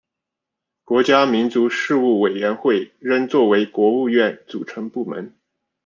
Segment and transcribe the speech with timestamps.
[0.83, 5.35] 国家民族事务委员会仍作为国务院组成部门。